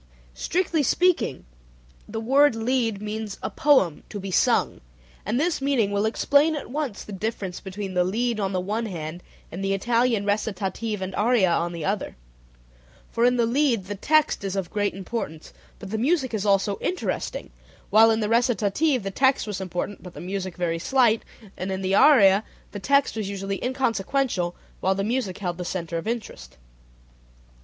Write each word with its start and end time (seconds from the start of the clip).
Strictly 0.33 0.81
speaking 0.81 1.45
the 2.09 2.19
word 2.19 2.55
lied 2.55 3.03
means 3.03 3.37
"a 3.43 3.51
poem 3.51 4.01
to 4.09 4.19
be 4.19 4.31
sung," 4.31 4.81
and 5.27 5.39
this 5.39 5.61
meaning 5.61 5.91
will 5.91 6.07
explain 6.07 6.55
at 6.55 6.71
once 6.71 7.03
the 7.03 7.11
difference 7.11 7.59
between 7.59 7.93
the 7.93 8.03
lied 8.03 8.39
on 8.39 8.51
the 8.51 8.59
one 8.59 8.87
hand, 8.87 9.21
and 9.51 9.63
the 9.63 9.75
Italian 9.75 10.25
recitative 10.25 11.03
and 11.03 11.13
aria 11.13 11.51
on 11.51 11.71
the 11.71 11.85
other, 11.85 12.15
for 13.11 13.25
in 13.25 13.37
the 13.37 13.45
lied 13.45 13.85
the 13.85 13.93
text 13.93 14.43
is 14.43 14.55
of 14.55 14.71
great 14.71 14.95
importance, 14.95 15.53
but 15.77 15.91
the 15.91 15.99
music 15.99 16.33
is 16.33 16.47
also 16.47 16.79
interesting, 16.81 17.51
while 17.91 18.09
in 18.09 18.21
the 18.21 18.27
recitative 18.27 19.03
the 19.03 19.11
text 19.11 19.45
was 19.45 19.61
important 19.61 20.01
but 20.01 20.15
the 20.15 20.19
music 20.19 20.57
very 20.57 20.79
slight, 20.79 21.21
and 21.55 21.71
in 21.71 21.83
the 21.83 21.93
aria 21.93 22.43
the 22.71 22.79
text 22.79 23.15
was 23.15 23.29
usually 23.29 23.63
inconsequential 23.63 24.55
while 24.79 24.95
the 24.95 25.03
music 25.03 25.37
held 25.37 25.59
the 25.59 25.63
center 25.63 25.99
of 25.99 26.07
interest. 26.07 26.57